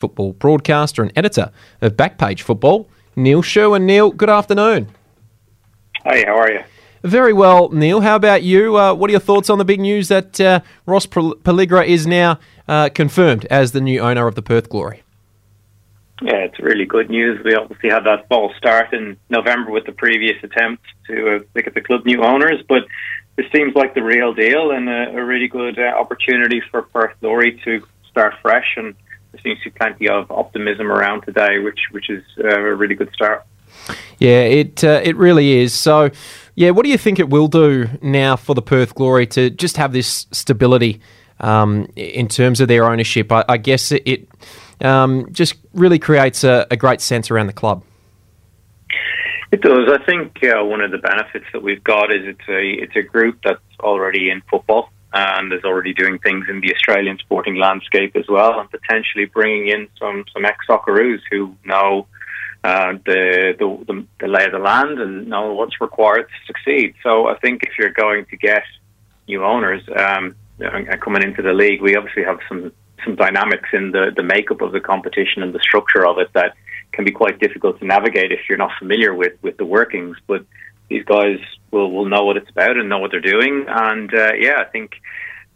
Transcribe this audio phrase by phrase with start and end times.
[0.00, 1.50] football broadcaster and editor
[1.80, 3.84] of Back Page Football, Neil Sherwin.
[3.84, 4.88] Neil, good afternoon.
[6.04, 6.60] Hey, how are you?
[7.02, 8.00] Very well, Neil.
[8.00, 8.76] How about you?
[8.76, 12.38] Uh, what are your thoughts on the big news that uh, Ross Pelligra is now
[12.68, 15.02] uh, confirmed as the new owner of the Perth Glory?
[16.22, 17.42] Yeah, it's really good news.
[17.44, 21.66] We obviously had that false start in November with the previous attempt to uh, pick
[21.66, 22.84] at the club new owners, but
[23.36, 27.14] this seems like the real deal and a, a really good uh, opportunity for Perth
[27.20, 28.74] Glory to start fresh.
[28.76, 28.94] And
[29.32, 32.94] there seems to be plenty of optimism around today, which which is uh, a really
[32.94, 33.44] good start.
[34.18, 35.72] Yeah, it uh, it really is.
[35.74, 36.10] So,
[36.54, 39.76] yeah, what do you think it will do now for the Perth Glory to just
[39.76, 41.00] have this stability
[41.40, 43.30] um, in terms of their ownership?
[43.30, 44.28] I, I guess it, it
[44.80, 47.84] um, just really creates a, a, great sense around the club.
[49.50, 49.88] It does.
[49.88, 53.02] I think uh, one of the benefits that we've got is it's a it's a
[53.02, 58.14] group that's already in football and is already doing things in the Australian sporting landscape
[58.16, 62.06] as well, and potentially bringing in some some ex Socceroos who know
[62.64, 66.94] uh, the, the the lay of the land and know what's required to succeed.
[67.02, 68.64] So I think if you're going to get
[69.26, 70.34] new owners um,
[71.00, 72.72] coming into the league, we obviously have some
[73.04, 76.54] some dynamics in the, the makeup of the competition and the structure of it that
[76.92, 80.16] can be quite difficult to navigate if you're not familiar with, with the workings.
[80.26, 80.44] But
[80.88, 81.38] these guys
[81.70, 83.66] will, will know what it's about and know what they're doing.
[83.68, 84.92] And uh, yeah, I think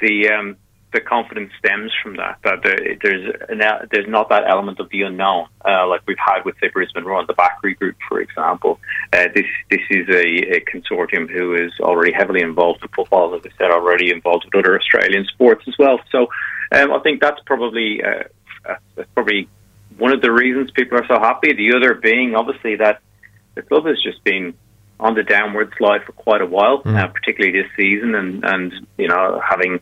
[0.00, 0.56] the um,
[0.92, 2.38] the confidence stems from that.
[2.44, 3.34] That there's
[3.90, 7.28] there's not that element of the unknown uh, like we've had with say Brisbane and
[7.28, 8.78] the Bakrie Group, for example.
[9.12, 13.42] Uh, this this is a, a, consortium who is already heavily involved in football, as
[13.44, 15.98] I said, already involved with other Australian sports as well.
[16.10, 16.28] So
[16.72, 18.24] um, I think that's probably uh,
[18.68, 19.48] uh, probably
[19.96, 21.52] one of the reasons people are so happy.
[21.54, 23.00] The other being obviously that
[23.54, 24.54] the club has just been
[25.02, 26.96] on the downward slide for quite a while, mm.
[26.96, 29.80] uh, particularly this season, and and you know having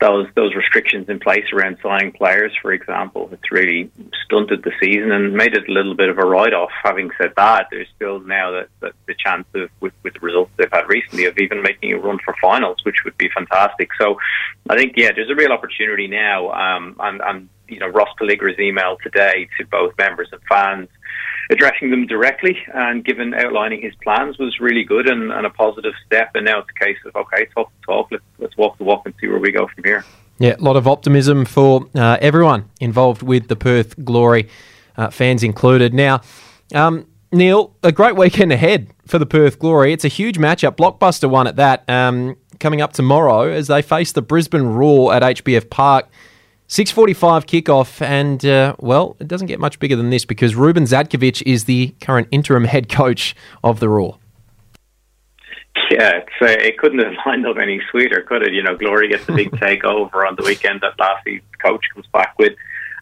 [0.00, 3.90] those those restrictions in place around signing players, for example, it's really
[4.24, 6.70] stunted the season and made it a little bit of a write off.
[6.84, 10.50] Having said that, there's still now that, that the chance of with, with the results
[10.56, 13.90] they've had recently of even making a run for finals, which would be fantastic.
[14.00, 14.18] So
[14.68, 18.58] I think yeah, there's a real opportunity now, um, and, and you know Ross Pelligra's
[18.58, 20.88] email today to both members and fans
[21.50, 25.94] addressing them directly and given outlining his plans was really good and, and a positive
[26.06, 26.30] step.
[26.34, 29.06] And now it's a case of okay, talk the talk, let's, let's walk the walk
[29.06, 30.04] and see where we go from here.
[30.38, 34.48] Yeah, a lot of optimism for uh, everyone involved with the Perth Glory,
[34.96, 35.92] uh, fans included.
[35.92, 36.20] Now,
[36.74, 39.92] um, Neil, a great weekend ahead for the Perth Glory.
[39.92, 44.12] It's a huge matchup, blockbuster one at that, um, coming up tomorrow as they face
[44.12, 46.08] the Brisbane Roar at HBF Park.
[46.68, 51.42] 6.45 kickoff, and uh, well, it doesn't get much bigger than this because Ruben Zadkovich
[51.46, 53.34] is the current interim head coach
[53.64, 54.18] of the Roar.
[55.90, 58.52] Yeah, uh, it couldn't have lined up any sweeter, could it?
[58.52, 61.26] You know, Glory gets the big takeover on the weekend that last
[61.62, 62.52] coach comes back with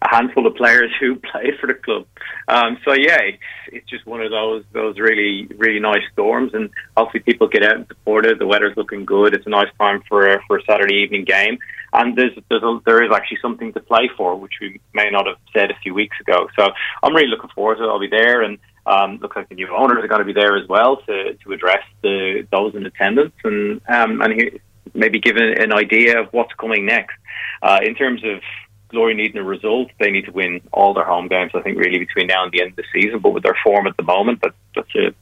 [0.03, 2.07] a handful of players who play for the club.
[2.49, 3.43] Um, so yeah, it's,
[3.73, 7.77] it's just one of those those really really nice storms, and hopefully people get out
[7.77, 8.39] and support it.
[8.39, 9.35] The weather's looking good.
[9.35, 11.59] It's a nice time for a, for a Saturday evening game,
[11.93, 15.27] and there's, there's a, there is actually something to play for, which we may not
[15.27, 16.49] have said a few weeks ago.
[16.59, 16.69] So
[17.03, 17.89] I'm really looking forward to it.
[17.89, 20.57] I'll be there, and um, looks like the new owners are going to be there
[20.57, 24.61] as well to to address the those in attendance and um, and
[24.95, 27.17] maybe give an, an idea of what's coming next.
[27.63, 28.41] Uh, in terms of
[28.89, 31.53] Glory needing a result, they need to win all their home games.
[31.55, 33.21] I think really between now and the end of the season.
[33.21, 35.15] But with their form at the moment, that, that's a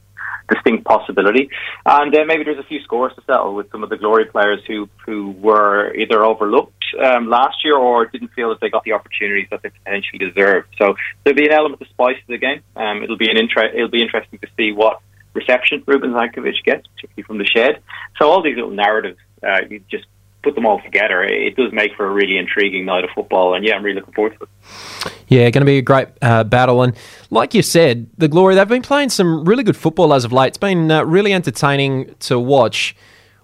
[0.53, 1.49] distinct possibility.
[1.85, 4.61] And uh, maybe there's a few scores to settle with some of the Glory players
[4.67, 6.73] who who were either overlooked
[7.03, 10.67] um, last year or didn't feel that they got the opportunities that they potentially deserved.
[10.77, 12.61] So there'll be an element of spice to the game.
[12.75, 15.01] Um, it'll be an inter- It'll be interesting to see what
[15.33, 17.81] reception Ruben Zadkovich gets, particularly from the shed.
[18.17, 20.05] So all these little narratives, uh, you just
[20.45, 23.55] put them all together, it does make for a really intriguing night of football.
[23.55, 25.13] And yeah, I'm really looking forward to it.
[25.27, 26.83] Yeah, going to be a great uh, battle.
[26.83, 26.95] And
[27.31, 30.49] like you said, the Glory, they've been playing some really good football as of late.
[30.49, 32.95] It's been uh, really entertaining to watch.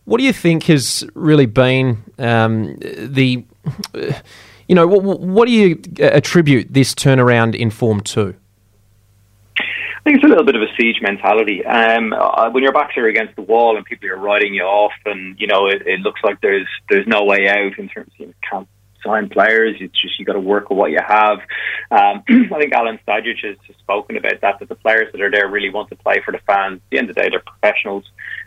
[0.06, 3.45] What do you think has really been um, the,
[4.68, 8.36] you know, what, what do you attribute this turnaround in form to?
[10.01, 11.63] I think it's a little bit of a siege mentality.
[11.63, 14.94] Um, uh, when your backs are against the wall and people are writing you off,
[15.06, 18.19] and you know it, it looks like there's there's no way out in terms of
[18.19, 18.68] you can't
[19.03, 19.77] sign players.
[19.80, 21.38] It's just you got to work with what you have.
[21.92, 24.59] Um, I think Alen Stajcic has spoken about that.
[24.59, 26.77] That the players that are there really want to play for the fans.
[26.77, 28.06] At the end of the day, they're professionals.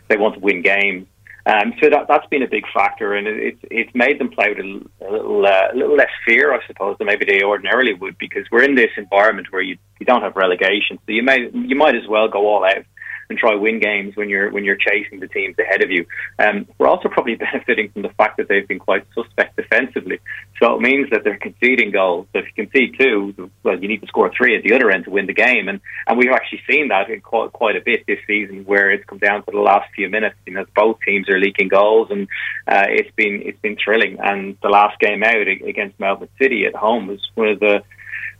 [0.09, 1.07] They want to win games.
[1.47, 4.49] Um, so that that's been a big factor, and it, it's it's made them play
[4.49, 7.93] with a, a little uh, a little less fear, I suppose, than maybe they ordinarily
[7.93, 11.49] would, because we're in this environment where you you don't have relegation, so you may
[11.53, 12.83] you might as well go all out
[13.29, 16.05] and try win games when you're when you're chasing the teams ahead of you.
[16.39, 20.19] Um, we're also probably benefiting from the fact that they've been quite suspect defensively.
[20.61, 22.27] So it means that they're conceding goals.
[22.33, 25.05] So if you concede two, well, you need to score three at the other end
[25.05, 25.67] to win the game.
[25.67, 29.05] And and we've actually seen that in quite, quite a bit this season, where it's
[29.05, 30.35] come down to the last few minutes.
[30.45, 32.27] You know, both teams are leaking goals, and
[32.67, 34.17] uh, it's been it's been thrilling.
[34.19, 37.83] And the last game out against Melbourne City at home was one of the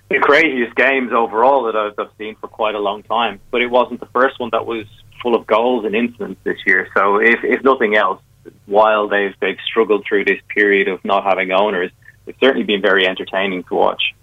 [0.10, 3.40] the craziest games overall that I've, I've seen for quite a long time.
[3.52, 4.86] But it wasn't the first one that was
[5.22, 6.88] full of goals and incidents this year.
[6.96, 8.22] So if, if nothing else,
[8.68, 11.92] while they've they've struggled through this period of not having owners,
[12.28, 14.14] it's certainly been very entertaining to watch.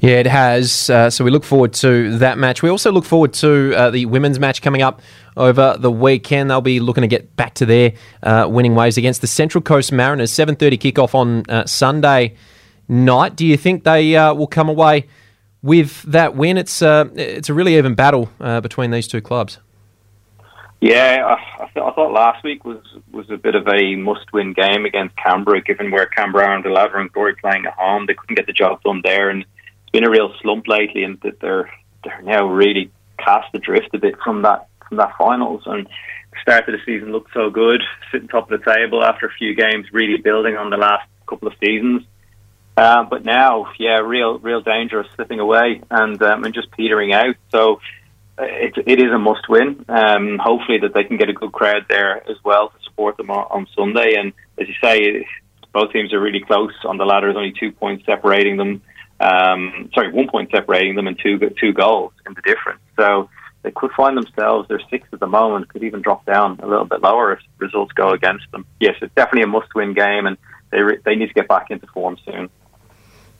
[0.00, 0.88] Yeah, it has.
[0.88, 2.62] Uh, so we look forward to that match.
[2.62, 5.02] We also look forward to uh, the women's match coming up
[5.36, 6.50] over the weekend.
[6.50, 9.92] They'll be looking to get back to their uh, winning ways against the Central Coast
[9.92, 10.32] Mariners.
[10.32, 12.36] Seven thirty kickoff on uh, Sunday
[12.88, 13.36] night.
[13.36, 15.06] Do you think they uh, will come away
[15.62, 16.58] with that win?
[16.58, 19.58] It's uh, it's a really even battle between these two clubs.
[20.80, 24.52] Yeah, I, I, th- I, thought last week was, was a bit of a must-win
[24.52, 28.04] game against Canberra, given where Canberra and the Laver and Glory playing at home.
[28.06, 31.18] They couldn't get the job done there, and it's been a real slump lately, and
[31.22, 31.70] that they're
[32.04, 35.62] they're now really cast adrift a bit from that from that finals.
[35.64, 39.26] And the start of the season looked so good, sitting top of the table after
[39.26, 42.02] a few games, really building on the last couple of seasons.
[42.76, 47.14] Uh, but now, yeah, real real danger of slipping away and um, and just petering
[47.14, 47.36] out.
[47.50, 47.80] So
[48.38, 49.84] it, it is a must win.
[49.88, 53.30] Um, hopefully that they can get a good crowd there as well to support them
[53.30, 54.16] on, on Sunday.
[54.18, 55.26] And as you say,
[55.72, 57.28] both teams are really close on the ladder.
[57.28, 58.82] There's only two points separating them.
[59.20, 62.80] Um, sorry, one point separating them and two two goals in the difference.
[62.96, 63.30] So
[63.62, 66.84] they could find themselves they're sixth at the moment, could even drop down a little
[66.84, 68.66] bit lower if results go against them.
[68.80, 70.36] Yes, it's definitely a must-win game, and
[70.70, 72.50] they re- they need to get back into form soon.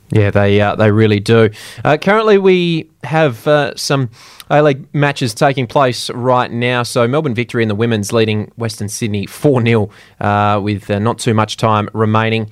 [0.09, 1.49] Yeah, they uh, they really do.
[1.83, 4.09] Uh, currently, we have uh, some
[4.49, 6.83] A League matches taking place right now.
[6.83, 9.89] So, Melbourne victory in the women's leading Western Sydney 4 0
[10.21, 12.49] uh, with uh, not too much time remaining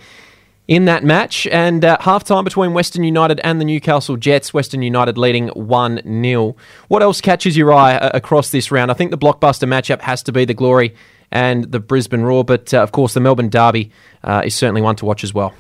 [0.68, 1.48] in that match.
[1.48, 6.02] And uh, half time between Western United and the Newcastle Jets, Western United leading 1
[6.04, 6.56] 0.
[6.90, 8.92] What else catches your eye across this round?
[8.92, 10.94] I think the blockbuster matchup has to be the Glory
[11.32, 13.92] and the Brisbane Roar, but of course, the Melbourne Derby
[14.44, 15.54] is certainly one to watch as well.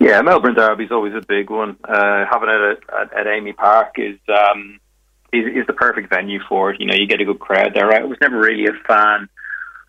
[0.00, 1.76] Yeah, Melbourne Derby is always a big one.
[1.84, 4.78] Uh, having it at, at, at AAMI Park is, um,
[5.32, 6.80] is is the perfect venue for it.
[6.80, 7.92] You know, you get a good crowd there.
[7.92, 9.28] I was never really a fan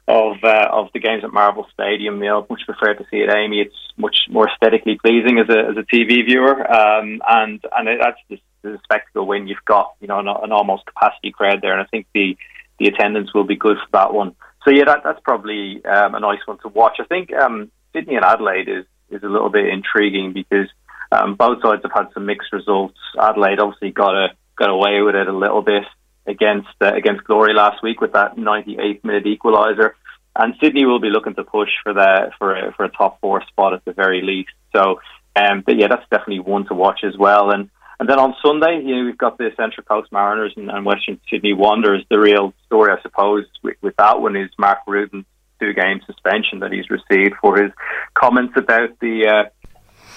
[0.07, 2.21] of uh, of the games at Marvel Stadium.
[2.23, 3.65] You know, much prefer to see it at AAMI.
[3.65, 7.99] It's much more aesthetically pleasing as a as a TV viewer, um, and and it,
[8.01, 11.73] that's the, the spectacle when you've got you know an, an almost capacity crowd there.
[11.73, 12.37] And I think the
[12.79, 14.35] the attendance will be good for that one.
[14.63, 16.97] So yeah, that, that's probably um, a nice one to watch.
[16.99, 20.67] I think um, Sydney and Adelaide is is a little bit intriguing because
[21.11, 22.97] um, both sides have had some mixed results.
[23.19, 25.83] Adelaide obviously got a got away with it a little bit
[26.25, 29.91] against uh, against Glory last week with that 98th minute equaliser,
[30.35, 33.43] and Sydney will be looking to push for the for a, for a top four
[33.47, 34.51] spot at the very least.
[34.75, 34.99] So,
[35.35, 37.51] um, but yeah, that's definitely one to watch as well.
[37.51, 37.69] And
[37.99, 41.19] and then on Sunday, you know, we've got the Central Coast Mariners and, and Western
[41.29, 42.05] Sydney Wanderers.
[42.09, 45.25] The real story, I suppose, with, with that one is Mark Rudan's
[45.59, 47.71] two game suspension that he's received for his
[48.13, 49.43] comments about the uh,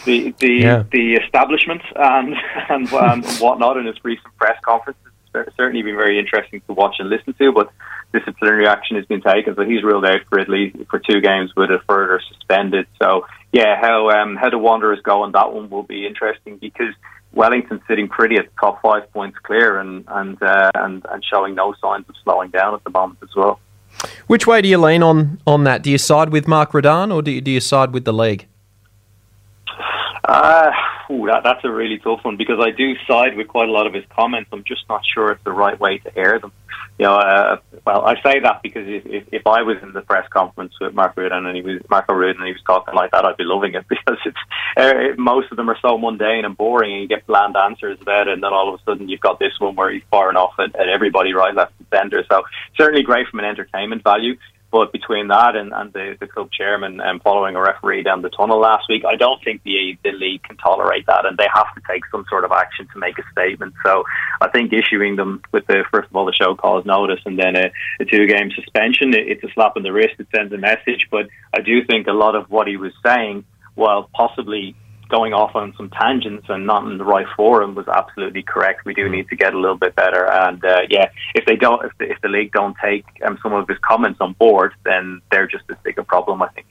[0.05, 0.85] the the, yeah.
[0.91, 2.35] the establishment and
[2.69, 5.03] and, and whatnot in his recent press conferences.
[5.33, 7.71] It's certainly been very interesting to watch and listen to, but
[8.13, 11.55] disciplinary action has been taken, so he's ruled out for at least for two games
[11.57, 12.87] with a further suspended.
[13.01, 16.95] So yeah, how um, how the Wanderers go on that one will be interesting because
[17.33, 21.55] Wellington's sitting pretty at the top five points clear and and uh, and and showing
[21.55, 23.61] no signs of slowing down at the moment as well.
[24.27, 25.83] Which way do you lean on on that?
[25.83, 28.47] Do you side with Mark Rudan or do you, do you side with the league?
[30.25, 30.71] Uh,
[31.11, 33.87] ooh, that, that's a really tough one because I do side with quite a lot
[33.87, 34.51] of his comments.
[34.53, 36.53] I'm just not sure it's the right way to air them.
[36.99, 40.03] You know, uh, well, I say that because if, if, if I was in the
[40.03, 43.11] press conference with Mark Rudan and he was Marco Rudan and he was talking like
[43.13, 44.37] that, I'd be loving it because it's
[44.77, 48.29] uh, most of them are so mundane and boring, and you get bland answers about
[48.29, 50.53] it, and then all of a sudden you've got this one where he's firing off
[50.59, 52.25] at, at everybody right, left, and centre.
[52.31, 52.43] So
[52.77, 54.37] certainly great from an entertainment value.
[54.71, 58.31] But between that and, and the, the club chairman um, following a referee down the
[58.31, 61.75] tunnel last week, I don't think the the league can tolerate that, and they have
[61.75, 63.75] to take some sort of action to make a statement.
[63.85, 64.05] So
[64.41, 67.57] I think issuing them with the first of all the show cause notice and then
[67.57, 70.15] a, a two game suspension, it, it's a slap in the wrist.
[70.19, 73.45] It sends a message, but I do think a lot of what he was saying,
[73.75, 74.77] while possibly
[75.11, 78.85] going off on some tangents and not in the right forum was absolutely correct.
[78.85, 81.85] We do need to get a little bit better, and uh, yeah, if they don't,
[81.85, 85.21] if the, if the league don't take um, some of his comments on board, then
[85.31, 86.67] they're just as big a problem, I think.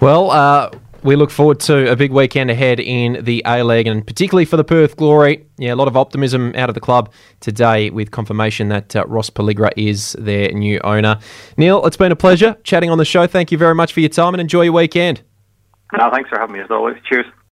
[0.00, 0.30] Well.
[0.30, 0.70] Uh
[1.02, 4.56] we look forward to a big weekend ahead in the A League and particularly for
[4.56, 5.44] the Perth Glory.
[5.58, 9.28] Yeah, a lot of optimism out of the club today with confirmation that uh, Ross
[9.28, 11.18] Pelligra is their new owner.
[11.56, 13.26] Neil, it's been a pleasure chatting on the show.
[13.26, 15.22] Thank you very much for your time and enjoy your weekend.
[15.96, 16.96] No, thanks for having me as always.
[17.08, 17.26] Cheers.